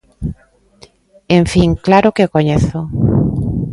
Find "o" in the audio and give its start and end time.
2.27-2.31